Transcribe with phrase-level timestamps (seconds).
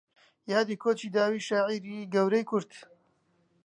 [0.51, 2.71] یادی کۆچی داوی شاعیری گەورەی کورد